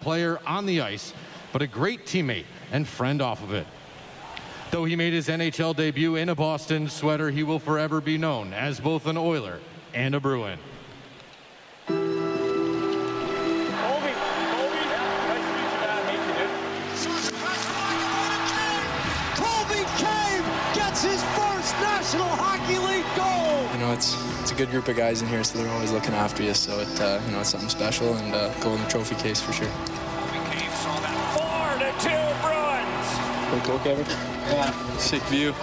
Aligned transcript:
player 0.00 0.38
on 0.46 0.66
the 0.66 0.80
ice, 0.80 1.12
but 1.52 1.62
a 1.62 1.66
great 1.66 2.06
teammate 2.06 2.46
and 2.72 2.86
friend 2.86 3.22
off 3.22 3.42
of 3.42 3.52
it. 3.52 3.66
Though 4.70 4.84
he 4.84 4.96
made 4.96 5.12
his 5.12 5.28
NHL 5.28 5.74
debut 5.74 6.16
in 6.16 6.28
a 6.28 6.34
Boston 6.34 6.88
sweater, 6.88 7.30
he 7.30 7.42
will 7.42 7.58
forever 7.58 8.00
be 8.00 8.18
known 8.18 8.52
as 8.52 8.80
both 8.80 9.06
an 9.06 9.16
Oiler 9.16 9.58
and 9.94 10.14
a 10.14 10.20
Bruin. 10.20 10.58
Good 24.66 24.70
group 24.70 24.88
of 24.88 24.96
guys 24.96 25.22
in 25.22 25.28
here, 25.28 25.42
so 25.42 25.56
they're 25.56 25.72
always 25.72 25.90
looking 25.90 26.12
after 26.12 26.42
you. 26.42 26.52
So 26.52 26.80
it, 26.80 27.00
uh, 27.00 27.18
you 27.24 27.32
know, 27.32 27.40
it's 27.40 27.48
something 27.48 27.70
special, 27.70 28.12
and 28.16 28.34
uh, 28.34 28.52
go 28.60 28.74
in 28.74 28.82
the 28.82 28.88
trophy 28.88 29.14
case 29.14 29.40
for 29.40 29.54
sure. 29.54 29.66
Cave 29.66 30.74
saw 30.74 31.00
that 31.00 31.16
four 31.32 31.78
to 31.80 31.90
two 32.04 32.20
Bruins. 32.44 33.08
Pretty 33.48 33.66
cool, 33.66 33.78
Kevin. 33.78 34.04
Yeah. 34.52 34.96
Sick 34.98 35.22
view. 35.22 35.54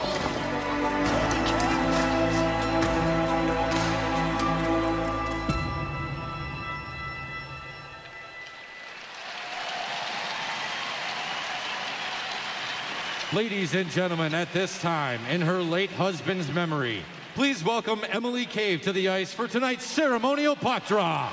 Ladies 13.31 13.75
and 13.75 13.91
gentlemen, 13.91 14.33
at 14.33 14.51
this 14.53 14.81
time, 14.81 15.23
in 15.29 15.41
her 15.41 15.61
late 15.61 15.91
husband's 15.91 16.51
memory, 16.51 17.03
please 17.37 17.63
welcome 17.63 18.03
Emily 18.09 18.47
Cave 18.47 18.81
to 18.81 18.91
the 18.91 19.09
ice 19.09 19.31
for 19.31 19.47
tonight's 19.47 19.85
ceremonial 19.85 20.55
puck 20.55 20.87
draw. 20.87 21.31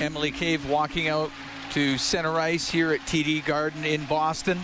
Emily 0.00 0.30
Cave 0.30 0.70
walking 0.70 1.08
out 1.08 1.32
to 1.72 1.98
center 1.98 2.38
ice 2.38 2.70
here 2.70 2.92
at 2.92 3.00
TD 3.00 3.44
Garden 3.44 3.84
in 3.84 4.04
Boston. 4.04 4.60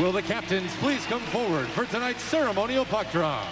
Will 0.00 0.12
the 0.12 0.22
captains 0.22 0.74
please 0.76 1.04
come 1.04 1.20
forward 1.24 1.66
for 1.66 1.84
tonight's 1.84 2.22
ceremonial 2.22 2.86
puck 2.86 3.12
draw? 3.12 3.46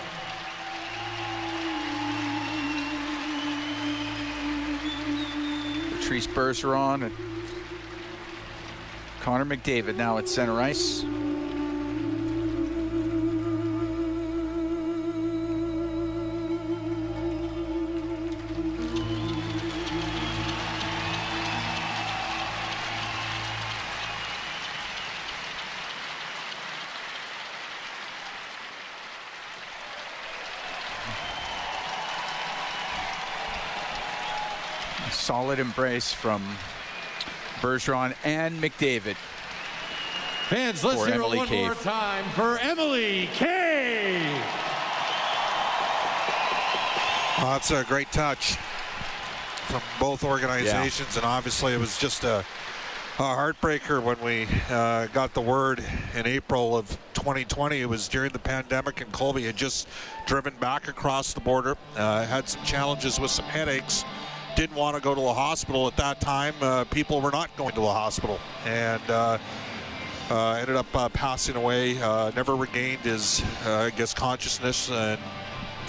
Patrice 6.07 6.29
Bergeron 6.29 7.03
and 7.03 7.12
Connor 9.23 9.45
McDavid 9.45 9.97
now 9.97 10.19
at 10.19 10.29
center 10.29 10.61
ice. 10.61 11.05
Solid 35.11 35.59
embrace 35.59 36.12
from 36.12 36.43
Bergeron 37.61 38.15
and 38.25 38.61
McDavid. 38.61 39.17
Fans, 40.48 40.85
let's 40.85 41.01
For 41.01 41.07
hear 41.07 41.15
Emily 41.17 41.37
it 41.37 41.41
one 41.41 41.48
Cave. 41.48 41.65
more 41.67 41.75
time 41.75 42.25
for 42.35 42.59
Emily 42.59 43.29
Cave. 43.33 44.43
Well, 47.39 47.48
that's 47.53 47.71
a 47.71 47.85
great 47.85 48.11
touch 48.13 48.57
from 49.67 49.83
both 49.98 50.23
organizations, 50.25 51.17
and 51.17 51.25
obviously 51.27 51.73
it 51.75 51.80
was 51.80 51.98
just 51.98 52.25
a, 52.25 52.39
a 52.39 53.23
heartbreaker 53.23 54.03
when 54.03 54.19
we 54.23 54.47
uh, 54.70 55.07
got 55.09 55.35
the 55.35 55.41
word 55.41 55.83
in 56.14 56.27
April 56.27 56.77
of 56.77 56.89
2020. 57.14 57.80
It 57.80 57.89
was 57.89 58.07
during 58.09 58.30
the 58.33 58.39
pandemic, 58.39 59.01
and 59.01 59.11
Colby 59.13 59.45
had 59.45 59.57
just 59.57 59.89
driven 60.27 60.55
back 60.61 60.86
across 60.89 61.33
the 61.35 61.41
border, 61.41 61.77
uh, 61.97 62.25
had 62.25 62.48
some 62.48 62.64
challenges 62.64 63.19
with 63.19 63.30
some 63.33 63.45
headaches. 63.47 64.05
Didn't 64.56 64.77
want 64.77 64.96
to 64.96 65.02
go 65.02 65.14
to 65.14 65.20
the 65.20 65.34
hospital 65.34 65.86
at 65.86 65.98
that 65.98 66.18
time. 66.18 66.55
Uh, 66.62 66.84
people 66.84 67.20
were 67.20 67.30
not 67.30 67.55
going 67.58 67.74
to 67.74 67.80
the 67.83 67.92
hospital, 67.92 68.40
and 68.64 69.02
uh, 69.11 69.36
uh, 70.30 70.52
ended 70.52 70.77
up 70.77 70.86
uh, 70.94 71.11
passing 71.11 71.56
away. 71.56 72.00
Uh, 72.00 72.30
never 72.34 72.56
regained 72.56 73.02
his, 73.02 73.42
uh, 73.67 73.80
I 73.80 73.90
guess, 73.90 74.14
consciousness, 74.14 74.90
and 74.90 75.20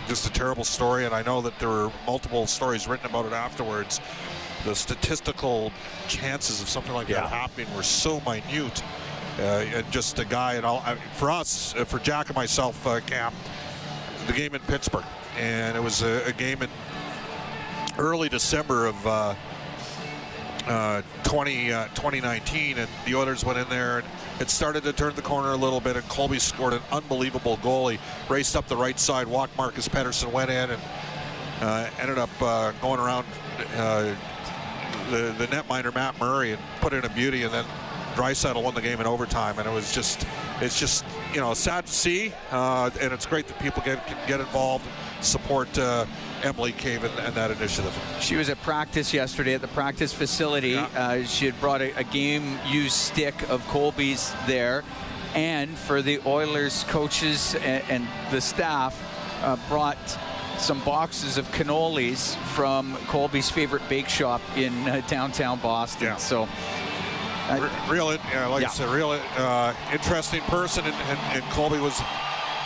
just 0.09 0.27
a 0.27 0.31
terrible 0.33 0.65
story. 0.65 1.05
And 1.05 1.15
I 1.15 1.21
know 1.21 1.39
that 1.43 1.57
there 1.59 1.69
were 1.69 1.93
multiple 2.05 2.45
stories 2.45 2.89
written 2.89 3.05
about 3.05 3.25
it 3.25 3.31
afterwards. 3.31 4.01
The 4.65 4.75
statistical 4.75 5.71
chances 6.09 6.61
of 6.61 6.67
something 6.67 6.93
like 6.93 7.07
that 7.07 7.29
happening 7.29 7.73
were 7.73 7.83
so 7.83 8.19
minute. 8.25 8.83
Uh, 9.39 9.63
and 9.75 9.89
just 9.91 10.19
a 10.19 10.25
guy, 10.25 10.55
and 10.55 10.65
all, 10.65 10.83
I, 10.85 10.95
for 11.13 11.31
us, 11.31 11.73
uh, 11.75 11.85
for 11.85 11.99
Jack 11.99 12.27
and 12.27 12.35
myself, 12.35 12.85
uh, 12.85 12.99
Cam, 13.01 13.31
the 14.25 14.33
game 14.33 14.55
in 14.55 14.61
Pittsburgh, 14.61 15.05
and 15.37 15.77
it 15.77 15.79
was 15.81 16.01
a, 16.01 16.23
a 16.25 16.33
game 16.33 16.63
in 16.63 16.69
early 17.97 18.29
December 18.29 18.87
of 18.87 19.07
uh, 19.07 19.35
uh, 20.67 21.01
20, 21.23 21.71
uh, 21.71 21.85
2019, 21.89 22.77
and 22.77 22.89
the 23.05 23.15
Oilers 23.15 23.43
went 23.45 23.57
in 23.57 23.67
there 23.69 23.99
and 23.99 24.07
it 24.39 24.49
started 24.49 24.83
to 24.83 24.93
turn 24.93 25.15
the 25.15 25.21
corner 25.21 25.51
a 25.51 25.55
little 25.55 25.79
bit, 25.79 25.95
and 25.95 26.07
Colby 26.09 26.39
scored 26.39 26.73
an 26.73 26.81
unbelievable 26.91 27.57
goal. 27.63 27.87
He 27.87 27.99
raced 28.29 28.55
up 28.55 28.67
the 28.67 28.77
right 28.77 28.99
side, 28.99 29.27
walked 29.27 29.57
Marcus 29.57 29.87
Pettersson, 29.87 30.31
went 30.31 30.51
in, 30.51 30.69
and 30.69 30.81
uh, 31.61 31.89
ended 31.99 32.19
up 32.19 32.29
uh, 32.41 32.71
going 32.81 32.99
around 32.99 33.25
the, 35.09 35.33
the 35.37 35.47
netminder 35.47 35.93
Matt 35.93 36.19
Murray 36.19 36.51
and 36.51 36.61
put 36.81 36.93
in 36.93 37.03
a 37.05 37.09
beauty, 37.09 37.43
and 37.43 37.53
then 37.53 37.65
Draisaitl 38.15 38.61
won 38.61 38.73
the 38.73 38.81
game 38.81 38.99
in 38.99 39.07
overtime, 39.07 39.59
and 39.59 39.67
it 39.67 39.71
was 39.71 39.93
just, 39.93 40.25
it's 40.59 40.79
just, 40.79 41.05
you 41.33 41.39
know, 41.39 41.53
sad 41.53 41.85
to 41.85 41.93
see, 41.93 42.33
uh, 42.51 42.89
and 42.99 43.13
it's 43.13 43.25
great 43.25 43.47
that 43.47 43.59
people 43.59 43.81
get 43.85 44.05
can 44.07 44.17
get 44.27 44.39
involved, 44.39 44.85
support 45.21 45.77
uh, 45.77 46.05
Emily 46.43 46.71
Cave 46.71 47.03
and, 47.03 47.19
and 47.19 47.33
that 47.35 47.51
initiative. 47.51 47.97
She 48.19 48.35
was 48.35 48.49
at 48.49 48.61
practice 48.61 49.13
yesterday 49.13 49.53
at 49.55 49.61
the 49.61 49.67
practice 49.69 50.13
facility. 50.13 50.69
Yeah. 50.71 50.87
Uh, 50.95 51.23
she 51.23 51.45
had 51.45 51.59
brought 51.59 51.81
a, 51.81 51.97
a 51.97 52.03
game 52.03 52.57
used 52.67 52.95
stick 52.95 53.49
of 53.49 53.65
Colby's 53.67 54.33
there. 54.45 54.83
And 55.35 55.77
for 55.77 56.01
the 56.01 56.19
Oilers 56.25 56.83
coaches 56.85 57.55
and, 57.55 57.83
and 57.89 58.07
the 58.31 58.41
staff, 58.41 58.95
uh, 59.43 59.55
brought 59.69 59.97
some 60.57 60.79
boxes 60.83 61.37
of 61.37 61.45
cannolis 61.51 62.35
from 62.55 62.95
Colby's 63.07 63.49
favorite 63.49 63.87
bake 63.89 64.09
shop 64.09 64.41
in 64.55 64.73
uh, 64.87 65.01
downtown 65.07 65.59
Boston. 65.59 66.07
Yeah. 66.07 66.15
So, 66.15 66.47
uh, 67.49 67.59
Re- 67.61 67.93
real, 67.95 68.13
yeah, 68.15 68.47
like 68.47 68.63
Yeah. 68.63 68.69
I 68.69 68.71
said, 68.71 68.89
real 68.89 69.11
uh, 69.11 69.73
interesting 69.91 70.41
person, 70.43 70.85
and, 70.85 70.95
and, 70.95 71.19
and 71.43 71.43
Colby 71.51 71.77
was 71.77 72.01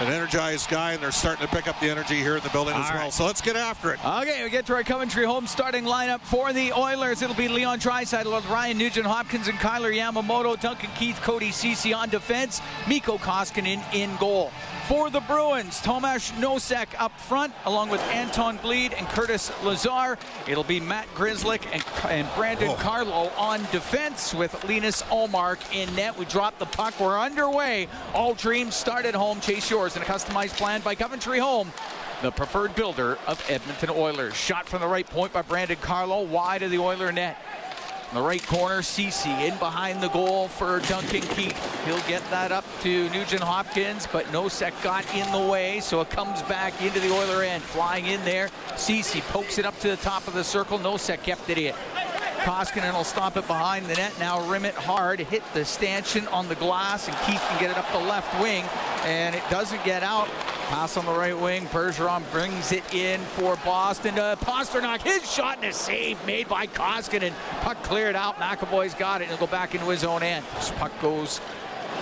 an 0.01 0.13
energized 0.13 0.69
guy, 0.69 0.93
and 0.93 1.03
they're 1.03 1.11
starting 1.11 1.45
to 1.45 1.53
pick 1.53 1.67
up 1.67 1.79
the 1.79 1.89
energy 1.89 2.15
here 2.15 2.37
in 2.37 2.43
the 2.43 2.49
building 2.49 2.73
as 2.73 2.89
well. 2.89 3.03
right. 3.03 3.13
So 3.13 3.25
let's 3.25 3.41
get 3.41 3.55
after 3.55 3.93
it. 3.93 4.03
Okay, 4.03 4.43
we 4.43 4.49
get 4.49 4.65
to 4.67 4.73
our 4.73 4.83
Coventry 4.83 5.25
home 5.25 5.47
starting 5.47 5.83
lineup 5.85 6.21
for 6.21 6.53
the 6.53 6.73
Oilers. 6.73 7.21
It'll 7.21 7.35
be 7.35 7.47
Leon 7.47 7.79
Draisaitl 7.79 8.33
with 8.33 8.47
Ryan 8.49 8.77
Nugent 8.77 9.05
Hopkins 9.05 9.47
and 9.47 9.59
Kailer 9.59 9.91
Yamamoto, 9.91 10.59
Duncan 10.59 10.89
Keith, 10.95 11.19
Cody 11.21 11.51
Ceci 11.51 11.93
on 11.93 12.09
defense, 12.09 12.61
Mikko 12.87 13.17
Koskinen 13.17 13.81
in 13.93 14.15
goal. 14.17 14.51
For 14.91 15.09
the 15.09 15.21
Bruins, 15.21 15.79
Tomas 15.79 16.31
Nosek 16.31 16.87
up 16.99 17.17
front, 17.17 17.53
along 17.63 17.91
with 17.91 18.01
Anton 18.11 18.59
Blidh 18.59 18.93
and 18.97 19.07
Curtis 19.07 19.49
Lazar. 19.63 20.17
It'll 20.49 20.65
be 20.65 20.81
Matt 20.81 21.07
Grzelcyk 21.15 21.61
and, 21.71 21.81
and 22.11 22.27
Brandon 22.35 22.71
Oh. 22.71 22.75
Carlo 22.75 23.31
on 23.37 23.61
defense 23.71 24.33
with 24.33 24.53
Linus 24.65 25.01
Ullmark 25.03 25.59
in 25.73 25.95
net. 25.95 26.17
We 26.17 26.25
dropped 26.25 26.59
the 26.59 26.65
puck. 26.65 26.99
We're 26.99 27.17
underway. 27.17 27.87
All 28.13 28.33
dreams 28.33 28.75
start 28.75 29.05
at 29.05 29.15
home. 29.15 29.39
Chase 29.39 29.71
yours 29.71 29.95
in 29.95 30.01
a 30.01 30.05
customized 30.05 30.57
plan 30.57 30.81
by 30.81 30.95
Coventry 30.95 31.39
Home 31.39 31.71
the 32.21 32.31
preferred 32.31 32.75
builder 32.75 33.17
of 33.25 33.43
Edmonton 33.49 33.89
Oilers. 33.89 34.35
Shot 34.35 34.67
from 34.67 34.81
the 34.81 34.87
right 34.87 35.07
point 35.07 35.33
by 35.33 35.41
Brandon 35.41 35.77
Carlo, 35.81 36.21
wide 36.21 36.61
of 36.61 36.69
the 36.69 36.77
Oiler 36.77 37.11
net. 37.11 37.35
In 38.11 38.17
the 38.17 38.23
right 38.23 38.45
corner, 38.45 38.81
Ceci 38.81 39.31
in 39.31 39.57
behind 39.57 40.03
the 40.03 40.09
goal 40.09 40.49
for 40.49 40.81
Duncan 40.81 41.21
Keith. 41.21 41.85
He'll 41.85 42.01
get 42.09 42.21
that 42.29 42.51
up 42.51 42.65
to 42.81 43.09
Nugent 43.11 43.41
Hopkins, 43.41 44.05
but 44.11 44.25
Nosek 44.33 44.73
got 44.83 45.05
in 45.15 45.31
the 45.31 45.49
way, 45.49 45.79
so 45.79 46.01
it 46.01 46.09
comes 46.09 46.41
back 46.41 46.81
into 46.81 46.99
the 46.99 47.09
Oiler 47.09 47.41
end. 47.41 47.63
Flying 47.63 48.07
in 48.07 48.21
there, 48.25 48.49
Ceci 48.75 49.21
pokes 49.21 49.59
it 49.59 49.65
up 49.65 49.79
to 49.79 49.87
the 49.87 49.95
top 49.95 50.27
of 50.27 50.33
the 50.33 50.43
circle. 50.43 50.77
Nosek 50.77 51.23
kept 51.23 51.49
it 51.49 51.57
in. 51.57 51.73
Koskinen 52.39 52.93
will 52.93 53.05
stop 53.05 53.37
it 53.37 53.47
behind 53.47 53.85
the 53.85 53.93
net. 53.93 54.13
Now 54.19 54.45
rim 54.49 54.65
it 54.65 54.75
hard, 54.75 55.21
hit 55.21 55.43
the 55.53 55.63
stanchion 55.63 56.27
on 56.27 56.49
the 56.49 56.55
glass, 56.55 57.07
and 57.07 57.15
Keith 57.19 57.41
can 57.47 57.61
get 57.61 57.71
it 57.71 57.77
up 57.77 57.89
the 57.93 57.99
left 57.99 58.41
wing, 58.41 58.65
and 59.05 59.35
it 59.35 59.43
doesn't 59.49 59.81
get 59.85 60.03
out. 60.03 60.27
Pass 60.71 60.95
on 60.95 61.05
the 61.05 61.11
right 61.11 61.37
wing. 61.37 61.65
Bergeron 61.65 62.23
brings 62.31 62.71
it 62.71 62.93
in 62.93 63.19
for 63.19 63.57
Boston 63.57 64.15
to 64.15 64.37
Pastrnak. 64.39 65.01
His 65.01 65.29
shot 65.29 65.57
and 65.57 65.65
a 65.65 65.73
save 65.73 66.25
made 66.25 66.47
by 66.47 66.65
Koskinen. 66.65 67.33
Puck 67.59 67.83
cleared 67.83 68.15
out. 68.15 68.37
McAvoy's 68.37 68.93
got 68.93 69.21
it, 69.21 69.27
he'll 69.27 69.35
go 69.35 69.47
back 69.47 69.75
into 69.75 69.87
his 69.87 70.05
own 70.05 70.23
end. 70.23 70.45
This 70.55 70.71
puck 70.71 70.93
goes 71.01 71.41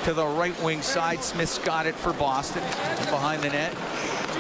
to 0.04 0.14
the 0.14 0.24
right 0.24 0.54
wing 0.62 0.84
side. 0.84 1.24
Smith's 1.24 1.58
got 1.58 1.88
it 1.88 1.96
for 1.96 2.14
Boston. 2.14 2.62
Behind 3.10 3.42
the 3.42 3.50
net. 3.50 3.74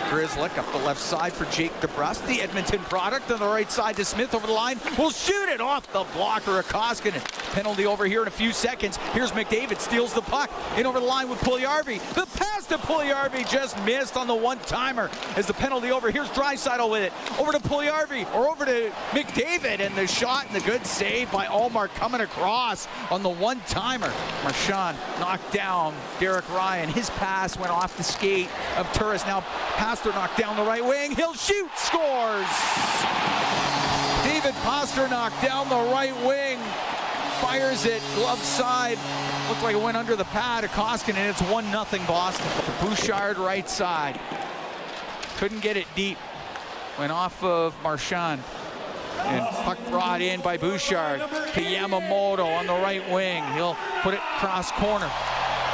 Grzelcyk 0.09 0.57
up 0.57 0.71
the 0.71 0.79
left 0.79 0.99
side 0.99 1.31
for 1.31 1.45
Jake 1.51 1.71
DeBrusk. 1.81 2.25
The 2.25 2.41
Edmonton 2.41 2.79
product 2.79 3.29
on 3.29 3.39
the 3.39 3.45
right 3.45 3.71
side 3.71 3.95
to 3.97 4.05
Smith 4.05 4.33
over 4.33 4.47
the 4.47 4.53
line. 4.53 4.79
Will 4.97 5.11
shoot 5.11 5.49
it 5.49 5.61
off 5.61 5.85
the 5.93 6.03
blocker 6.15 6.57
of 6.57 6.67
Koskinen. 6.67 7.23
Penalty 7.53 7.85
over 7.85 8.05
here 8.05 8.23
in 8.23 8.27
a 8.27 8.31
few 8.31 8.51
seconds. 8.51 8.97
Here's 9.13 9.31
McDavid, 9.33 9.79
steals 9.79 10.11
the 10.13 10.21
puck. 10.21 10.49
In 10.77 10.87
over 10.87 10.99
the 10.99 11.05
line 11.05 11.29
with 11.29 11.37
Puljujarvi. 11.41 11.99
The 12.15 12.25
pass 12.37 12.65
to 12.67 12.77
Puljujarvi 12.79 13.47
just 13.47 13.77
missed 13.85 14.17
on 14.17 14.25
the 14.25 14.33
one-timer 14.33 15.11
as 15.35 15.45
the 15.45 15.53
penalty 15.53 15.91
over. 15.91 16.09
Here's 16.09 16.29
Draisaitl 16.29 16.89
with 16.89 17.03
it. 17.03 17.13
Over 17.39 17.51
to 17.51 17.59
Puljujarvi 17.59 18.33
or 18.33 18.49
over 18.49 18.65
to 18.65 18.91
McDavid 19.11 19.79
and 19.79 19.95
the 19.95 20.07
shot 20.07 20.47
and 20.47 20.55
the 20.55 20.65
good 20.65 20.87
save 20.87 21.31
by 21.31 21.45
Ullmark 21.45 21.89
coming 21.89 22.21
across 22.21 22.87
on 23.11 23.21
the 23.21 23.29
one-timer. 23.29 24.11
Marchand 24.41 24.97
knocked 25.19 25.53
down 25.53 25.93
Derek 26.19 26.49
Ryan. 26.49 26.89
His 26.89 27.11
pass 27.11 27.57
went 27.57 27.71
off 27.71 27.95
the 27.95 28.03
skate 28.03 28.49
of 28.75 28.91
Turris. 28.93 29.23
Now 29.25 29.41
Pastrnak 29.99 30.37
down 30.37 30.55
the 30.55 30.63
right 30.63 30.83
wing. 30.83 31.13
He'll 31.13 31.33
shoot. 31.33 31.69
Scores. 31.75 32.47
David 34.23 34.53
Pastrnak 34.63 35.29
down 35.41 35.67
the 35.67 35.91
right 35.91 36.15
wing. 36.25 36.57
Fires 37.41 37.85
it. 37.85 38.01
Glove 38.15 38.39
side. 38.39 38.97
Looked 39.49 39.61
like 39.61 39.75
it 39.75 39.81
went 39.81 39.97
under 39.97 40.15
the 40.15 40.23
pad 40.25 40.63
of 40.63 40.71
Koskinen. 40.71 41.29
It's 41.29 41.41
1 41.41 41.65
0 41.65 41.85
Boston. 42.07 42.47
Bouchard 42.81 43.37
right 43.37 43.69
side. 43.69 44.17
Couldn't 45.35 45.59
get 45.59 45.75
it 45.75 45.87
deep. 45.95 46.17
Went 46.97 47.11
off 47.11 47.43
of 47.43 47.75
Marchand. 47.83 48.41
And 49.23 49.45
puck 49.65 49.77
brought 49.89 50.21
in 50.21 50.39
by 50.39 50.55
Bouchard 50.55 51.19
to 51.19 51.61
Yamamoto 51.61 52.45
on 52.45 52.67
the 52.67 52.73
right 52.73 53.07
wing. 53.11 53.43
He'll 53.51 53.75
put 54.01 54.13
it 54.13 54.21
cross 54.37 54.71
corner. 54.71 55.09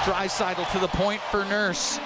Draisaitl 0.03 0.71
to 0.71 0.79
the 0.79 0.87
point 0.87 1.21
for 1.21 1.45
Nurse. 1.45 1.99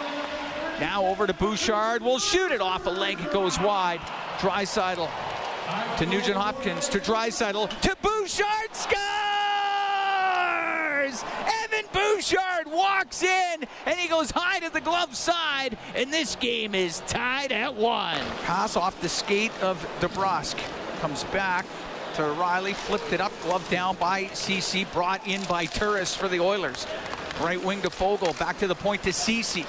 Now 0.79 1.05
over 1.05 1.27
to 1.27 1.33
Bouchard. 1.33 2.01
Will 2.01 2.19
shoot 2.19 2.51
it 2.51 2.61
off 2.61 2.85
a 2.85 2.89
leg. 2.89 3.19
It 3.19 3.31
goes 3.31 3.59
wide. 3.59 3.99
Draisaitl 4.39 5.09
to 5.97 6.05
Nugent 6.05 6.37
Hopkins 6.37 6.87
to 6.89 6.99
Draisaitl 6.99 7.69
to 7.81 7.95
Bouchard 8.01 8.73
scores! 8.73 8.99
Evan 11.63 11.85
Bouchard 11.91 12.67
walks 12.67 13.21
in 13.21 13.67
and 13.85 13.99
he 13.99 14.07
goes 14.07 14.31
high 14.31 14.59
to 14.59 14.69
the 14.71 14.81
glove 14.81 15.15
side, 15.15 15.77
and 15.95 16.11
this 16.13 16.35
game 16.35 16.73
is 16.73 17.01
tied 17.01 17.51
at 17.51 17.75
one. 17.75 18.21
Pass 18.45 18.75
off 18.77 18.99
the 19.01 19.09
skate 19.09 19.51
of 19.61 19.85
DeBrusk 19.99 20.57
comes 21.01 21.23
back 21.25 21.65
to 22.15 22.23
Riley, 22.23 22.73
flipped 22.73 23.13
it 23.13 23.21
up, 23.21 23.31
glove 23.43 23.67
down 23.69 23.95
by 23.97 24.27
Ceci, 24.27 24.85
brought 24.85 25.25
in 25.27 25.43
by 25.43 25.65
Turris 25.65 26.15
for 26.15 26.27
the 26.27 26.39
Oilers. 26.39 26.87
Right 27.41 27.63
wing 27.63 27.81
to 27.83 27.89
Foegele, 27.89 28.37
back 28.37 28.57
to 28.59 28.67
the 28.67 28.75
point 28.75 29.03
to 29.03 29.13
Ceci. 29.13 29.65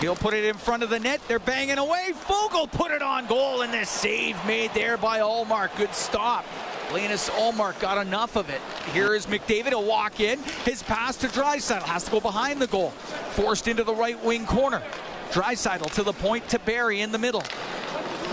He'll 0.00 0.16
put 0.16 0.32
it 0.32 0.44
in 0.44 0.56
front 0.56 0.82
of 0.82 0.88
the 0.88 0.98
net. 0.98 1.20
They're 1.28 1.38
banging 1.38 1.76
away. 1.76 2.12
Foegele 2.14 2.72
put 2.72 2.90
it 2.90 3.02
on 3.02 3.26
goal, 3.26 3.60
and 3.60 3.72
the 3.72 3.84
save 3.84 4.34
made 4.46 4.72
there 4.72 4.96
by 4.96 5.20
Ullmark. 5.20 5.76
Good 5.76 5.94
stop. 5.94 6.46
Linus 6.90 7.28
Ullmark 7.30 7.78
got 7.80 8.04
enough 8.04 8.36
of 8.36 8.48
it. 8.48 8.60
Here 8.92 9.14
is 9.14 9.26
McDavid. 9.26 9.68
He'll 9.68 9.84
walk 9.84 10.20
in. 10.20 10.38
His 10.64 10.82
pass 10.82 11.16
to 11.18 11.28
Draisaitl 11.28 11.82
has 11.82 12.04
to 12.04 12.10
go 12.10 12.20
behind 12.20 12.62
the 12.62 12.66
goal. 12.66 12.90
Forced 13.32 13.68
into 13.68 13.84
the 13.84 13.94
right 13.94 14.22
wing 14.24 14.46
corner. 14.46 14.82
Draisaitl 15.32 15.92
to 15.92 16.02
the 16.02 16.14
point 16.14 16.48
to 16.48 16.58
Barrie 16.58 17.02
in 17.02 17.12
the 17.12 17.18
middle. 17.18 17.44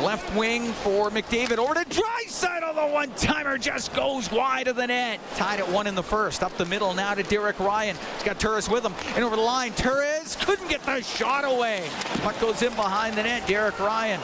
Left 0.01 0.35
wing 0.35 0.71
for 0.73 1.09
McDavid. 1.09 1.57
Over 1.57 1.73
to 1.73 1.85
Draisaitl. 1.85 2.75
The 2.75 2.94
one-timer 2.94 3.57
just 3.57 3.94
goes 3.94 4.31
wide 4.31 4.67
of 4.67 4.75
the 4.75 4.85
net. 4.85 5.19
Tied 5.35 5.59
at 5.59 5.67
one 5.69 5.88
in 5.88 5.95
the 5.95 6.03
first. 6.03 6.44
Up 6.44 6.55
the 6.57 6.65
middle 6.65 6.94
now 6.94 7.15
to 7.15 7.23
Derek 7.23 7.59
Ryan. 7.59 7.95
He's 8.15 8.23
got 8.23 8.39
Turris 8.39 8.69
with 8.69 8.85
him. 8.85 8.94
And 9.15 9.23
over 9.23 9.35
the 9.35 9.41
line, 9.41 9.73
Turris 9.73 10.35
couldn't 10.35 10.67
get 10.67 10.83
the 10.83 11.01
shot 11.01 11.45
away. 11.45 11.89
Puck 12.21 12.39
goes 12.39 12.61
in 12.61 12.73
behind 12.75 13.15
the 13.15 13.23
net. 13.23 13.47
Derek 13.47 13.79
Ryan 13.79 14.21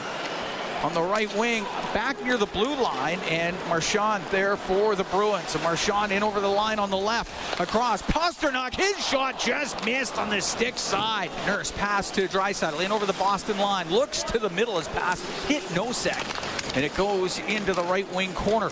on 0.84 0.92
the 0.92 1.02
right 1.02 1.34
wing, 1.34 1.64
back 1.94 2.22
near 2.22 2.36
the 2.36 2.44
blue 2.46 2.74
line, 2.74 3.18
and 3.30 3.56
Marchand 3.70 4.22
there 4.30 4.54
for 4.54 4.94
the 4.94 5.04
Bruins. 5.04 5.54
And 5.54 5.64
Marchand 5.64 6.12
in 6.12 6.22
over 6.22 6.40
the 6.40 6.48
line 6.48 6.78
on 6.78 6.90
the 6.90 6.96
left, 6.96 7.58
across. 7.58 8.02
Pastrnak, 8.02 8.74
his 8.74 8.94
shot 9.04 9.40
just 9.40 9.82
missed 9.86 10.18
on 10.18 10.28
the 10.28 10.42
stick 10.42 10.76
side. 10.76 11.30
Nurse 11.46 11.70
pass 11.70 12.10
to 12.10 12.28
Draisaitl 12.28 12.84
in 12.84 12.92
over 12.92 13.06
the 13.06 13.14
Boston 13.14 13.56
line, 13.56 13.88
looks 13.88 14.22
to 14.24 14.38
the 14.38 14.50
middle, 14.50 14.76
his 14.76 14.88
pass 14.88 15.22
hit 15.46 15.62
Nosek, 15.70 16.76
and 16.76 16.84
it 16.84 16.94
goes 16.94 17.38
into 17.48 17.72
the 17.72 17.84
right 17.84 18.10
wing 18.12 18.34
corner. 18.34 18.70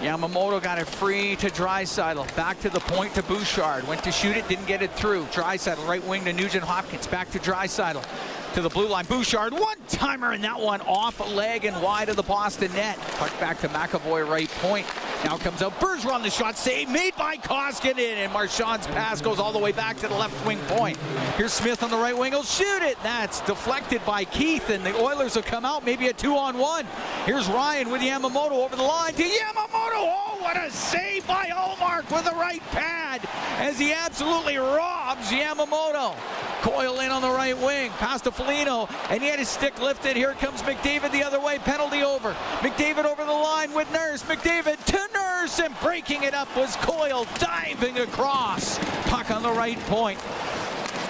Yamamoto 0.00 0.62
got 0.62 0.78
it 0.78 0.86
free 0.86 1.36
to 1.36 1.50
Draisaitl. 1.50 2.34
Back 2.36 2.60
to 2.60 2.70
the 2.70 2.80
point 2.80 3.14
to 3.16 3.22
Bouchard. 3.24 3.86
Went 3.86 4.02
to 4.04 4.12
shoot 4.12 4.36
it, 4.36 4.48
didn't 4.48 4.66
get 4.66 4.80
it 4.80 4.92
through. 4.92 5.24
Draisaitl, 5.26 5.86
right 5.88 6.04
wing 6.06 6.24
to 6.24 6.32
Nugent 6.32 6.62
Hopkins. 6.62 7.06
Back 7.08 7.30
to 7.32 7.38
Draisaitl. 7.40 8.04
To 8.54 8.62
the 8.62 8.68
blue 8.68 8.88
line. 8.88 9.04
Bouchard, 9.04 9.52
one 9.52 9.76
timer, 9.86 10.32
and 10.32 10.42
that 10.42 10.58
one 10.58 10.80
off 10.80 11.20
leg 11.32 11.64
and 11.64 11.80
wide 11.80 12.08
of 12.08 12.16
the 12.16 12.24
Boston 12.24 12.72
net. 12.72 12.98
Puck 12.98 13.38
back 13.38 13.60
to 13.60 13.68
McAvoy, 13.68 14.28
right 14.28 14.48
point. 14.48 14.84
Now 15.24 15.36
comes 15.36 15.62
out 15.62 15.78
Bergeron, 15.80 16.22
the 16.22 16.30
shot 16.30 16.56
save 16.56 16.88
made 16.88 17.14
by 17.16 17.36
Koskinen, 17.36 18.16
and 18.16 18.32
Marchand's 18.32 18.86
pass 18.88 19.20
goes 19.20 19.38
all 19.38 19.52
the 19.52 19.58
way 19.58 19.72
back 19.72 19.96
to 19.98 20.08
the 20.08 20.14
left 20.14 20.46
wing 20.46 20.58
point. 20.66 20.96
Here's 21.36 21.52
Smith 21.52 21.82
on 21.82 21.90
the 21.90 21.96
right 21.96 22.16
wing. 22.16 22.32
He'll 22.32 22.42
shoot 22.42 22.82
it. 22.82 22.96
That's 23.02 23.40
deflected 23.42 24.04
by 24.04 24.24
Keith, 24.24 24.70
and 24.70 24.84
the 24.84 24.96
Oilers 25.00 25.36
will 25.36 25.42
come 25.42 25.64
out 25.64 25.84
maybe 25.84 26.08
a 26.08 26.12
two 26.12 26.36
on 26.36 26.56
one. 26.58 26.86
Here's 27.26 27.46
Ryan 27.48 27.90
with 27.90 28.00
Yamamoto 28.00 28.64
over 28.64 28.76
the 28.76 28.82
line 28.82 29.14
to 29.14 29.22
Yamamoto. 29.22 29.68
Oh, 29.94 30.38
what 30.40 30.56
a 30.56 30.70
save 30.70 31.26
by 31.26 31.46
Ullmark 31.46 32.10
with 32.14 32.24
the 32.24 32.36
right 32.36 32.62
pad 32.70 33.20
as 33.58 33.78
he 33.78 33.92
absolutely 33.92 34.56
robs 34.56 35.30
Yamamoto. 35.30 36.14
Coyle 36.62 37.00
in 37.00 37.10
on 37.10 37.22
the 37.22 37.30
right 37.30 37.56
wing, 37.56 37.90
pass 37.92 38.20
to 38.22 38.30
Foligno, 38.30 38.88
and 39.10 39.22
he 39.22 39.28
had 39.28 39.38
his 39.38 39.48
stick 39.48 39.80
lifted. 39.80 40.16
Here 40.16 40.32
comes 40.34 40.62
McDavid 40.62 41.12
the 41.12 41.22
other 41.22 41.40
way, 41.40 41.58
penalty 41.58 42.02
over. 42.02 42.32
McDavid 42.60 43.04
over 43.04 43.24
the 43.24 43.32
line 43.32 43.72
with 43.72 43.90
Nurse. 43.92 44.22
McDavid 44.24 44.84
to 44.86 45.08
Nurse, 45.14 45.60
and 45.60 45.74
breaking 45.80 46.24
it 46.24 46.34
up 46.34 46.54
was 46.56 46.76
Coyle 46.76 47.26
diving 47.38 47.98
across. 47.98 48.78
Puck 49.08 49.30
on 49.30 49.42
the 49.42 49.52
right 49.52 49.78
point. 49.86 50.18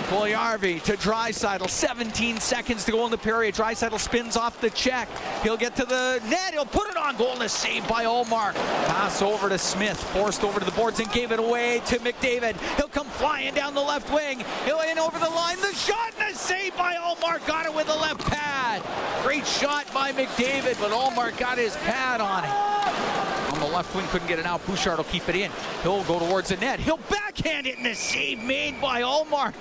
Puljujarvi 0.08 0.82
to 0.84 0.96
Draisaitl. 0.96 1.68
17 1.68 2.40
seconds 2.40 2.86
to 2.86 2.92
go 2.92 3.04
in 3.04 3.10
the 3.10 3.18
period. 3.18 3.54
Draisaitl 3.54 3.98
spins 3.98 4.38
off 4.38 4.58
the 4.58 4.70
check. 4.70 5.06
He'll 5.42 5.58
get 5.58 5.76
to 5.76 5.84
the 5.84 6.22
net. 6.30 6.54
He'll 6.54 6.64
put 6.64 6.88
it 6.88 6.96
on 6.96 7.16
goal 7.16 7.34
and 7.34 7.42
a 7.42 7.48
save 7.48 7.86
by 7.86 8.04
Ullmark. 8.04 8.54
Pass 8.86 9.20
over 9.20 9.50
to 9.50 9.58
Smith. 9.58 10.02
Forced 10.14 10.44
over 10.44 10.60
to 10.60 10.64
the 10.64 10.72
boards 10.72 10.98
and 10.98 11.12
gave 11.12 11.30
it 11.30 11.38
away 11.38 11.82
to 11.86 11.98
McDavid. 11.98 12.56
He'll 12.76 12.87
flying 13.18 13.52
down 13.52 13.74
the 13.74 13.82
left 13.82 14.12
wing. 14.14 14.44
He'll 14.64 14.80
in 14.80 14.96
over 14.96 15.18
the 15.18 15.28
line. 15.28 15.60
The 15.60 15.74
shot 15.74 16.14
and 16.20 16.32
a 16.32 16.38
save 16.38 16.76
by 16.76 16.94
Ullmark. 16.94 17.44
Got 17.46 17.66
it 17.66 17.74
with 17.74 17.88
the 17.88 17.96
left 17.96 18.20
pad. 18.20 18.80
Great 19.24 19.46
shot 19.46 19.92
by 19.92 20.12
McDavid, 20.12 20.80
but 20.80 20.92
Ullmark 20.92 21.36
got 21.36 21.58
his 21.58 21.74
pad 21.78 22.20
on 22.20 22.44
it. 22.44 23.54
On 23.54 23.60
the 23.60 23.74
left 23.74 23.94
wing, 23.94 24.06
couldn't 24.08 24.28
get 24.28 24.38
it 24.38 24.46
out. 24.46 24.64
Bouchard 24.66 24.98
will 24.98 25.04
keep 25.04 25.28
it 25.28 25.34
in. 25.34 25.50
He'll 25.82 26.04
go 26.04 26.20
towards 26.20 26.50
the 26.50 26.56
net. 26.58 26.78
He'll 26.78 27.00
backhand 27.10 27.66
it, 27.66 27.76
and 27.76 27.84
the 27.84 27.94
save 27.94 28.38
made 28.38 28.80
by 28.80 29.02
Ullmark. 29.02 29.54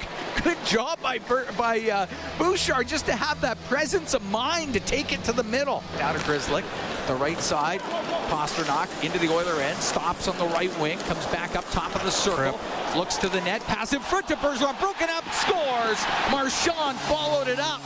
Good 0.43 0.57
job 0.65 1.01
by 1.01 1.19
Bur- 1.19 1.51
by 1.57 1.79
uh, 1.89 2.07
Bouchard 2.37 2.87
just 2.87 3.05
to 3.07 3.15
have 3.15 3.41
that 3.41 3.57
presence 3.65 4.13
of 4.13 4.23
mind 4.29 4.73
to 4.73 4.79
take 4.79 5.11
it 5.11 5.23
to 5.25 5.33
the 5.33 5.43
middle. 5.43 5.83
Down 5.97 6.13
to 6.13 6.19
Grzelcyk, 6.21 6.63
the 7.07 7.15
right 7.15 7.39
side. 7.39 7.81
Pastrnak 8.29 8.89
into 9.03 9.19
the 9.19 9.29
Oiler 9.29 9.61
end, 9.61 9.77
stops 9.79 10.27
on 10.27 10.37
the 10.37 10.45
right 10.47 10.77
wing, 10.79 10.97
comes 10.99 11.25
back 11.27 11.55
up 11.55 11.63
top 11.71 11.95
of 11.95 12.03
the 12.03 12.11
circle, 12.11 12.59
looks 12.95 13.15
to 13.17 13.29
the 13.29 13.41
net, 13.41 13.61
pass 13.61 13.93
in 13.93 14.01
front 14.01 14.27
to 14.27 14.35
Bergeron, 14.35 14.77
broken 14.79 15.09
up, 15.09 15.23
scores. 15.31 15.99
Marchand 16.29 16.97
followed 17.07 17.47
it 17.47 17.59
up. 17.59 17.81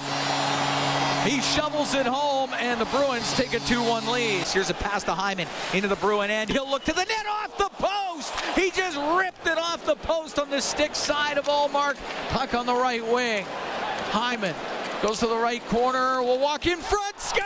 He 1.25 1.39
shovels 1.41 1.93
it 1.93 2.08
home, 2.08 2.31
and 2.62 2.80
the 2.80 2.86
Bruins 2.86 3.34
take 3.34 3.53
a 3.53 3.60
2-1 3.60 4.08
lead. 4.12 4.44
Here's 4.48 4.70
a 4.70 4.75
pass 4.75 5.03
to 5.06 5.13
Hyman 5.13 5.48
into 5.74 5.88
the 5.88 5.96
Bruin 5.96 6.30
end. 6.30 6.51
He'll 6.51 6.70
look 6.70 6.84
to 6.86 6.94
the 6.94 7.03
net 7.03 7.25
off 7.27 7.58
the 7.58 7.70
post. 7.74 8.32
He 8.56 8.70
just 8.70 8.98
ripped 9.18 9.48
it 9.48 9.58
off 9.58 9.84
the 9.84 9.96
post 9.96 10.38
on 10.38 10.51
the 10.51 10.62
stick 10.62 10.96
side 10.96 11.39
of 11.39 11.46
Ullmark. 11.46 11.98
Puck 12.30 12.53
on 12.53 12.68
the 12.68 12.74
right 12.74 13.03
wing. 13.06 13.46
Hyman 14.12 14.53
goes 15.01 15.20
to 15.20 15.27
the 15.27 15.36
right 15.36 15.65
corner. 15.70 16.22
Will 16.22 16.39
walk 16.39 16.68
in 16.68 16.77
front. 16.77 17.20
Scores! 17.20 17.41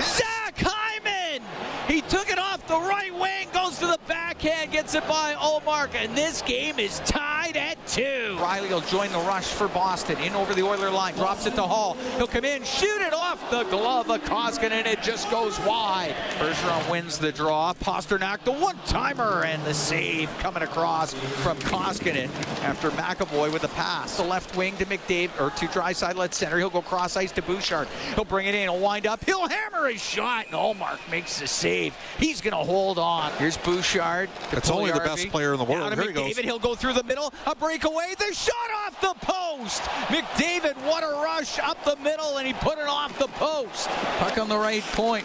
Zach 0.00 0.58
Hyman. 0.58 1.42
He 1.86 2.00
took 2.02 2.28
it 2.28 2.40
off 2.40 2.66
the 2.66 2.80
right 2.80 3.14
wing, 3.14 3.46
goes 3.52 3.78
to 3.78 3.86
the 3.86 3.98
backhand, 4.42 4.72
gets 4.72 4.94
it 4.94 5.06
by 5.06 5.34
Ullmark, 5.34 5.94
and 5.94 6.16
this 6.16 6.42
game 6.42 6.78
is 6.78 7.00
tied 7.00 7.56
at 7.56 7.84
two. 7.86 8.36
Riley 8.40 8.68
will 8.68 8.80
join 8.82 9.10
the 9.12 9.18
rush 9.18 9.46
for 9.46 9.68
Boston. 9.68 10.18
In 10.18 10.34
over 10.34 10.54
the 10.54 10.62
Oiler 10.62 10.90
line, 10.90 11.14
drops 11.14 11.46
it 11.46 11.54
to 11.54 11.62
Hall. 11.62 11.96
He'll 12.16 12.26
come 12.26 12.44
in, 12.44 12.64
shoot 12.64 13.00
it 13.02 13.12
off 13.12 13.50
the 13.50 13.64
glove 13.64 14.10
of 14.10 14.22
Koskinen. 14.22 14.72
And 14.72 14.86
it 14.86 15.02
just 15.02 15.30
goes 15.30 15.58
wide. 15.60 16.14
Bergeron 16.38 16.90
wins 16.90 17.18
the 17.18 17.30
draw. 17.30 17.72
Pastrnak, 17.74 18.44
the 18.44 18.52
one-timer, 18.52 19.44
and 19.44 19.62
the 19.64 19.74
save 19.74 20.30
coming 20.38 20.62
across 20.62 21.14
from 21.14 21.58
Koskinen 21.58 22.28
after 22.62 22.90
McAvoy 22.90 23.52
with 23.52 23.64
a 23.64 23.68
pass. 23.68 24.16
The 24.16 24.24
left 24.24 24.56
wing 24.56 24.76
to 24.78 24.86
McDavid, 24.86 25.40
or 25.40 25.50
to 25.50 25.66
Draisaitl 25.66 26.32
center. 26.32 26.58
He'll 26.58 26.70
go 26.70 26.82
cross 26.82 27.16
ice 27.16 27.32
to 27.32 27.42
Bouchard. 27.42 27.88
He'll 28.14 28.24
bring 28.24 28.46
it 28.46 28.54
in. 28.54 28.62
He'll 28.62 28.78
wind 28.78 29.06
up. 29.06 29.24
He'll 29.24 29.48
hammer 29.48 29.88
his 29.88 30.02
shot, 30.02 30.46
and 30.46 30.54
Ullmark 30.54 30.98
makes 31.10 31.38
the 31.38 31.46
save. 31.46 31.94
He's 32.18 32.40
going 32.40 32.52
to 32.52 32.64
hold 32.64 32.98
on. 32.98 33.30
Here's 33.32 33.56
Bouchard. 33.56 34.28
It's 34.52 34.70
only 34.70 34.90
the 34.90 35.00
best 35.00 35.28
player 35.28 35.52
in 35.52 35.58
the 35.58 35.64
world. 35.64 35.90
To 35.92 35.96
Here 36.00 36.10
he 36.12 36.18
McDavid. 36.18 36.34
goes. 36.36 36.38
He'll 36.38 36.58
go 36.58 36.74
through 36.74 36.92
the 36.92 37.04
middle. 37.04 37.32
A 37.46 37.54
breakaway. 37.54 38.14
The 38.18 38.34
shot 38.34 38.54
off 38.86 39.00
the 39.00 39.14
post. 39.26 39.82
McDavid, 40.08 40.74
what 40.86 41.02
a 41.02 41.22
rush 41.22 41.58
up 41.58 41.82
the 41.84 41.96
middle, 41.96 42.38
and 42.38 42.46
he 42.46 42.52
put 42.52 42.78
it 42.78 42.86
off 42.86 43.18
the 43.18 43.28
post. 43.28 43.88
Puck 44.18 44.38
on 44.38 44.48
the 44.48 44.58
right 44.58 44.82
point. 44.82 45.24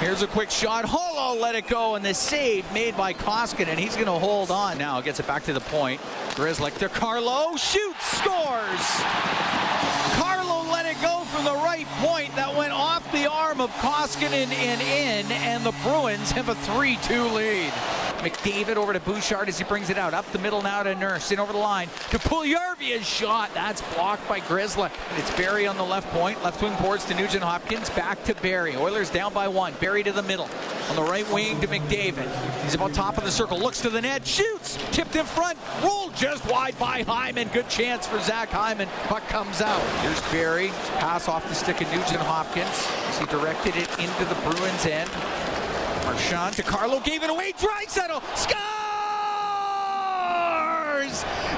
Here's 0.00 0.22
a 0.22 0.26
quick 0.26 0.50
shot. 0.50 0.84
Holo 0.84 1.40
let 1.40 1.54
it 1.54 1.68
go, 1.68 1.94
and 1.94 2.04
the 2.04 2.12
save 2.12 2.70
made 2.72 2.96
by 2.96 3.12
Koskinen. 3.12 3.68
And 3.68 3.78
he's 3.78 3.94
going 3.94 4.06
to 4.06 4.12
hold 4.12 4.50
on 4.50 4.76
now. 4.76 5.00
Gets 5.00 5.20
it 5.20 5.26
back 5.28 5.44
to 5.44 5.52
the 5.52 5.60
point. 5.60 6.00
Grzelcyk 6.34 6.76
to 6.78 6.88
Carlo. 6.88 7.56
Shoots. 7.56 8.04
Scores. 8.18 9.02
Carlo 10.18 10.68
let 10.70 10.86
it 10.86 11.00
go 11.00 11.20
from 11.30 11.44
the 11.44 11.54
right 11.54 11.86
point. 12.00 12.34
That 12.34 12.54
went 12.56 12.72
off 12.72 13.01
arm 13.32 13.60
of 13.60 13.70
Koskinen 13.76 14.52
and 14.52 14.80
in, 14.80 15.32
and 15.32 15.64
the 15.64 15.72
Bruins 15.82 16.32
have 16.32 16.48
a 16.48 16.54
3-2 16.54 17.34
lead. 17.34 17.72
McDavid 18.22 18.76
over 18.76 18.92
to 18.92 19.00
Bouchard 19.00 19.48
as 19.48 19.58
he 19.58 19.64
brings 19.64 19.90
it 19.90 19.98
out. 19.98 20.14
Up 20.14 20.30
the 20.32 20.38
middle 20.38 20.62
now 20.62 20.82
to 20.82 20.94
Nurse. 20.94 21.32
In 21.32 21.40
over 21.40 21.52
the 21.52 21.58
line 21.58 21.88
to. 22.10 22.18
His 22.78 23.06
shot. 23.06 23.50
That's 23.54 23.80
blocked 23.94 24.28
by 24.28 24.40
Grzelcyk. 24.40 24.90
It's 25.16 25.30
Barrie 25.36 25.66
on 25.66 25.76
the 25.76 25.84
left 25.84 26.08
point. 26.10 26.42
Left 26.42 26.60
wing 26.62 26.74
boards 26.80 27.04
to 27.06 27.14
Nugent 27.14 27.42
Hopkins. 27.42 27.90
Back 27.90 28.22
to 28.24 28.34
Barrie. 28.34 28.76
Oilers 28.76 29.08
down 29.08 29.32
by 29.32 29.48
one. 29.48 29.72
Barrie 29.80 30.02
to 30.02 30.12
the 30.12 30.22
middle. 30.22 30.48
On 30.92 30.96
the 31.06 31.10
right 31.10 31.26
wing 31.32 31.58
to 31.62 31.66
McDavid. 31.68 32.28
He's 32.64 32.74
about 32.74 32.92
top 32.92 33.16
of 33.16 33.24
the 33.24 33.30
circle. 33.30 33.58
Looks 33.58 33.80
to 33.80 33.88
the 33.88 34.02
net. 34.02 34.26
Shoots. 34.26 34.76
Tipped 34.90 35.16
in 35.16 35.24
front. 35.24 35.56
Rolled 35.82 36.14
just 36.14 36.44
wide 36.50 36.78
by 36.78 37.02
Hyman. 37.02 37.48
Good 37.48 37.70
chance 37.70 38.06
for 38.06 38.20
Zach 38.20 38.50
Hyman. 38.50 38.88
Puck 39.04 39.26
comes 39.28 39.62
out. 39.62 39.80
Here's 40.02 40.20
Barrie. 40.30 40.68
Pass 40.98 41.28
off 41.28 41.48
the 41.48 41.54
stick 41.54 41.80
of 41.80 41.90
Nugent 41.92 42.20
Hopkins. 42.20 42.86
He 43.18 43.24
directed 43.24 43.74
it 43.74 43.88
into 43.98 44.26
the 44.26 44.34
Bruins 44.42 44.84
end. 44.84 45.08
Marchand 46.04 46.56
to 46.56 46.62
Carlo, 46.62 47.00
gave 47.00 47.22
it 47.22 47.30
away. 47.30 47.54
Draisaitl 47.54 48.20
scores! 48.36 48.52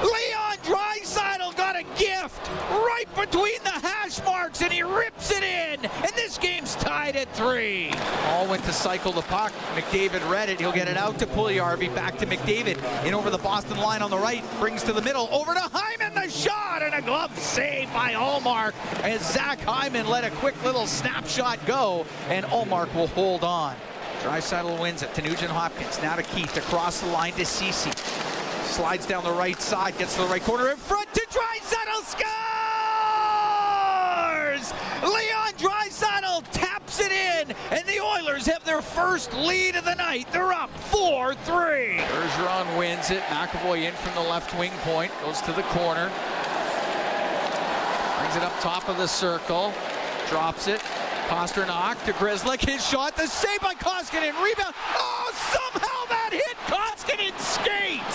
Leon 0.01 0.44
Draisaitl 0.65 1.55
got 1.55 1.75
a 1.75 1.83
gift 1.95 2.49
right 2.71 3.05
between 3.15 3.61
the 3.63 3.69
hash 3.69 4.23
marks, 4.25 4.63
and 4.63 4.71
he 4.73 4.81
rips 4.81 5.29
it 5.29 5.43
in. 5.43 5.85
And 5.85 6.11
this 6.15 6.39
game's 6.39 6.73
tied 6.75 7.15
at 7.15 7.31
three. 7.35 7.91
All 8.25 8.47
went 8.47 8.63
to 8.63 8.73
cycle 8.73 9.11
the 9.11 9.21
puck. 9.21 9.53
McDavid 9.75 10.27
read 10.29 10.49
it. 10.49 10.59
He'll 10.59 10.71
get 10.71 10.87
it 10.87 10.97
out 10.97 11.19
to 11.19 11.27
Puljujärvi. 11.27 11.93
Back 11.93 12.17
to 12.17 12.25
McDavid. 12.25 13.05
In 13.05 13.13
over 13.13 13.29
the 13.29 13.37
Boston 13.37 13.77
line 13.77 14.01
on 14.01 14.09
the 14.09 14.17
right. 14.17 14.43
Brings 14.59 14.81
to 14.83 14.93
the 14.93 15.03
middle. 15.03 15.29
Over 15.31 15.53
to 15.53 15.69
Hyman. 15.71 16.15
The 16.15 16.29
shot 16.29 16.81
and 16.81 16.95
a 16.95 17.01
glove 17.01 17.37
save 17.37 17.93
by 17.93 18.13
Ullmark. 18.13 18.73
As 19.03 19.21
Zach 19.33 19.59
Hyman 19.61 20.07
let 20.07 20.23
a 20.23 20.31
quick 20.31 20.61
little 20.63 20.87
snapshot 20.87 21.63
go, 21.67 22.07
and 22.29 22.43
Ullmark 22.47 22.91
will 22.95 23.07
hold 23.07 23.43
on. 23.43 23.75
Draisaitl 24.23 24.81
wins 24.81 25.03
it 25.03 25.13
to 25.13 25.21
Nugent 25.21 25.51
Hopkins. 25.51 26.01
Now 26.01 26.15
to 26.15 26.23
Keith 26.23 26.57
across 26.57 27.01
the 27.01 27.07
line 27.07 27.33
to 27.33 27.45
Ceci. 27.45 27.91
Slides 28.65 29.05
down 29.05 29.23
the 29.23 29.31
right 29.31 29.61
side, 29.61 29.97
gets 29.97 30.15
to 30.15 30.21
the 30.21 30.27
right 30.27 30.43
corner 30.43 30.69
in 30.69 30.77
front 30.77 31.13
to 31.13 31.25
Draisaitl 31.29 32.03
scores! 32.03 32.25
Leon 35.01 35.53
Draisaitl 35.57 36.43
taps 36.51 36.99
it 36.99 37.11
in, 37.11 37.55
and 37.71 37.85
the 37.87 38.01
Oilers 38.01 38.45
have 38.47 38.63
their 38.65 38.81
first 38.81 39.33
lead 39.33 39.75
of 39.75 39.85
the 39.85 39.95
night. 39.95 40.27
They're 40.31 40.51
up 40.51 40.71
4-3. 40.91 41.99
Bergeron 41.99 42.77
wins 42.77 43.11
it. 43.11 43.21
McAvoy 43.23 43.83
in 43.83 43.93
from 43.93 44.13
the 44.15 44.29
left 44.29 44.53
wing 44.59 44.71
point, 44.81 45.11
goes 45.21 45.39
to 45.41 45.53
the 45.53 45.63
corner. 45.63 46.11
Brings 48.19 48.35
it 48.35 48.43
up 48.43 48.59
top 48.59 48.89
of 48.89 48.97
the 48.97 49.07
circle, 49.07 49.73
drops 50.29 50.67
it. 50.67 50.81
Pastrnak 51.27 52.03
to 52.05 52.13
Grzelcyk. 52.13 52.69
His 52.69 52.85
shot, 52.85 53.15
the 53.15 53.27
save 53.27 53.59
by 53.61 53.73
Koskinen. 53.73 54.33
Rebound. 54.43 54.75
Oh, 54.95 55.31
somehow 55.51 56.05
that 56.09 56.31
hit 56.31 56.57
Koskinen's 56.67 57.41
skate. 57.41 58.14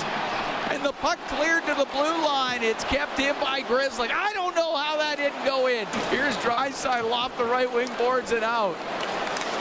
And 0.80 0.88
the 0.88 0.92
puck 0.92 1.18
cleared 1.28 1.66
to 1.66 1.75
the 1.75 1.84
blue 1.92 2.25
line. 2.25 2.62
It's 2.62 2.84
kept 2.84 3.18
in 3.20 3.34
by 3.38 3.60
Grizzly. 3.60 4.08
I 4.10 4.32
don't 4.32 4.56
know 4.56 4.75
how 4.75 4.96
that 4.96 5.18
didn't 5.18 5.44
go 5.44 5.66
in. 5.66 5.87
Here's 6.08 6.34
Draisaitl 6.38 7.12
off 7.12 7.37
the 7.37 7.44
right 7.44 7.70
wing 7.70 7.90
boards 7.99 8.32
and 8.32 8.42
out. 8.42 8.75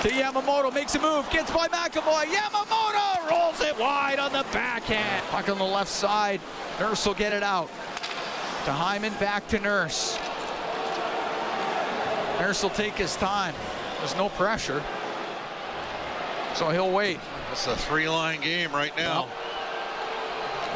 To 0.03 0.07
Yamamoto, 0.07 0.73
makes 0.73 0.95
a 0.95 1.01
move, 1.01 1.29
gets 1.29 1.51
by 1.51 1.67
McAvoy. 1.67 2.23
Yamamoto 2.23 3.29
rolls 3.29 3.59
it 3.59 3.77
wide 3.77 4.17
on 4.17 4.31
the 4.31 4.45
backhand. 4.53 5.21
Puck 5.27 5.49
on 5.49 5.57
the 5.57 5.63
left 5.65 5.89
side. 5.89 6.39
Nurse 6.79 7.05
will 7.05 7.15
get 7.15 7.33
it 7.33 7.43
out. 7.43 7.67
To 8.63 8.71
Hyman, 8.71 9.11
back 9.15 9.45
to 9.49 9.59
Nurse. 9.59 10.17
Nurse 12.39 12.63
will 12.63 12.69
take 12.69 12.93
his 12.93 13.17
time. 13.17 13.53
There's 13.97 14.15
no 14.15 14.29
pressure. 14.29 14.81
So 16.55 16.69
he'll 16.69 16.93
wait. 16.93 17.19
It's 17.51 17.67
a 17.67 17.75
three-line 17.75 18.39
game 18.39 18.71
right 18.71 18.95
now. 18.95 19.27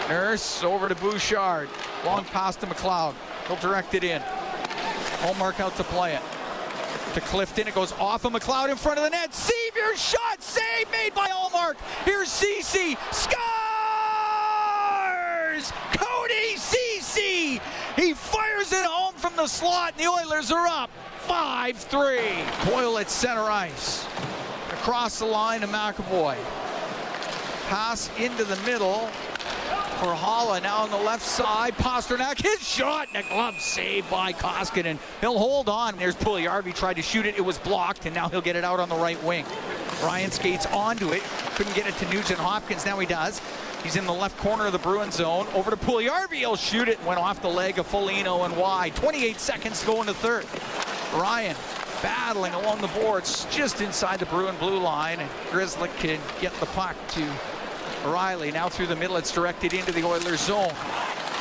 Nurse 0.10 0.64
over 0.64 0.90
to 0.90 0.96
Bouchard. 0.96 1.70
Long 2.06 2.26
pass 2.26 2.56
to 2.58 2.66
McLeod. 2.68 3.16
He'll 3.48 3.58
direct 3.58 3.94
it 3.94 4.04
in. 4.04 4.22
Ullmark 5.22 5.60
out 5.60 5.76
to 5.78 5.84
play 5.84 6.14
it. 6.16 6.22
To 7.14 7.22
Clifton. 7.22 7.68
It 7.68 7.76
goes 7.76 7.94
off 7.94 8.26
of 8.26 8.34
McLeod 8.34 8.70
in 8.70 8.76
front 8.76 8.98
of 8.98 9.04
the 9.06 9.10
net. 9.10 9.34
Your 9.76 9.96
shot. 9.96 10.42
Save 10.42 10.90
made 10.92 11.14
by 11.14 11.28
Ullmark. 11.28 11.76
Here's 12.06 12.30
Ceci. 12.30 12.98
Scores! 13.12 13.34
Cody 15.94 16.56
Ceci. 16.58 17.62
He 17.96 18.14
fires 18.14 18.72
it 18.72 18.86
home 18.86 19.14
from 19.16 19.36
the 19.36 19.48
slot, 19.48 19.94
and 19.98 20.02
the 20.04 20.10
Oilers 20.10 20.52
are 20.52 20.68
up 20.68 20.90
5-3. 21.28 22.70
Boyle 22.70 22.98
at 22.98 23.10
center 23.10 23.44
ice. 23.44 24.06
Across 24.72 25.20
the 25.20 25.26
line 25.26 25.62
to 25.62 25.68
McAvoy. 25.68 26.38
Pass 27.68 28.10
into 28.18 28.44
the 28.44 28.58
middle 28.58 29.10
for 30.04 30.14
Holla 30.14 30.60
now 30.60 30.80
on 30.80 30.90
the 30.90 30.98
left 30.98 31.24
side. 31.24 31.76
Pastrnak, 31.76 32.42
his 32.42 32.68
shot 32.68 33.08
and 33.14 33.26
a 33.26 33.30
glove 33.30 33.58
save 33.62 34.10
by 34.10 34.34
Koskinen. 34.34 34.98
He'll 35.22 35.40
hold 35.40 35.70
on. 35.70 35.96
There's 35.96 36.16
Puljujärvi 36.16 36.76
tried 36.76 36.96
to 36.96 37.02
shoot 37.02 37.26
it. 37.26 37.38
It 37.38 37.46
was 37.46 37.58
blocked, 37.58 38.06
and 38.06 38.14
now 38.14 38.28
he'll 38.28 38.42
get 38.42 38.58
it 38.58 38.66
out 38.66 38.82
on 38.82 38.90
the 38.90 38.98
right 38.98 39.22
wing. 39.24 39.46
Ryan 40.04 40.30
skates 40.30 40.66
onto 40.66 41.14
it. 41.14 41.24
Couldn't 41.56 41.74
get 41.74 41.88
it 41.88 41.96
to 42.00 42.10
Nugent 42.14 42.38
Hopkins. 42.38 42.86
Now 42.86 43.00
he 43.00 43.06
does. 43.06 43.42
He's 43.82 43.96
in 43.96 44.06
the 44.06 44.12
left 44.12 44.38
corner 44.40 44.66
of 44.66 44.74
the 44.74 44.80
Bruin 44.80 45.10
zone. 45.10 45.48
Over 45.54 45.72
to 45.72 45.78
Puljujärvi. 45.78 46.34
He'll 46.34 46.58
shoot 46.58 46.90
it. 46.90 47.02
Went 47.06 47.20
off 47.22 47.42
the 47.42 47.48
leg 47.48 47.80
of 47.80 47.88
Foligno 47.88 48.44
and 48.44 48.58
wide. 48.58 48.98
28 48.98 49.40
seconds 49.40 49.86
going 49.86 49.86
to 49.86 49.94
go 49.94 50.02
in 50.02 50.08
the 50.08 50.14
third. 50.14 50.46
Ryan 51.18 51.56
battling 52.02 52.54
along 52.54 52.82
the 52.82 52.90
boards 52.90 53.48
just 53.50 53.80
inside 53.80 54.20
the 54.20 54.26
Bruin 54.26 54.58
blue 54.58 54.80
line. 54.80 55.20
Grizzly 55.50 55.90
can 56.00 56.20
get 56.42 56.54
the 56.56 56.66
puck 56.66 56.98
to 57.12 57.26
Riley. 58.06 58.52
Now 58.52 58.70
through 58.70 58.88
the 58.88 58.96
middle, 58.96 59.18
it's 59.18 59.32
directed 59.32 59.74
into 59.74 59.92
the 59.92 60.04
Oilers 60.04 60.42
zone. 60.42 60.74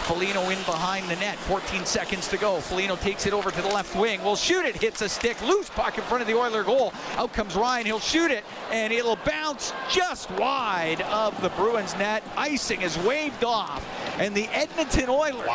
Foligno 0.02 0.50
in 0.50 0.58
behind 0.64 1.08
the 1.08 1.16
net. 1.16 1.36
14 1.38 1.86
seconds 1.86 2.26
to 2.28 2.36
go. 2.36 2.60
Foligno 2.60 2.96
takes 2.96 3.24
it 3.26 3.32
over 3.32 3.50
to 3.50 3.62
the 3.62 3.68
left 3.68 3.94
wing. 3.94 4.22
Will 4.24 4.36
shoot 4.36 4.64
it. 4.64 4.76
Hits 4.76 5.00
a 5.00 5.08
stick. 5.08 5.40
Loose 5.42 5.70
puck 5.70 5.96
in 5.96 6.04
front 6.04 6.22
of 6.22 6.26
the 6.26 6.34
Oiler 6.34 6.64
goal. 6.64 6.92
Out 7.16 7.32
comes 7.32 7.54
Ryan. 7.54 7.86
He'll 7.86 8.00
shoot 8.00 8.30
it. 8.30 8.44
And 8.70 8.92
it'll 8.92 9.18
bounce 9.24 9.72
just 9.88 10.30
wide 10.32 11.00
of 11.02 11.40
the 11.40 11.50
Bruins 11.50 11.96
net. 11.96 12.24
Icing 12.36 12.82
is 12.82 12.98
waved 12.98 13.44
off. 13.44 13.86
And 14.18 14.34
the 14.34 14.48
Edmonton 14.48 15.08
Oilers 15.08 15.46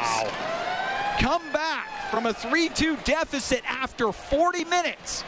come 1.19 1.43
back 1.51 2.09
from 2.09 2.25
a 2.25 2.33
3-2 2.33 3.03
deficit 3.03 3.61
after 3.69 4.11
40 4.11 4.63
minutes 4.65 5.23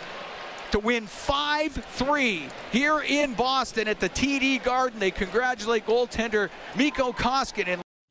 to 0.72 0.80
win 0.80 1.06
5-3 1.06 2.50
here 2.72 3.02
in 3.02 3.34
Boston 3.34 3.88
at 3.88 4.00
the 4.00 4.10
TD 4.10 4.64
Garden. 4.64 5.00
They 5.00 5.12
congratulate 5.12 5.86
goaltender 5.86 6.50
Miko 6.76 7.12
Koskinen. 7.12 7.82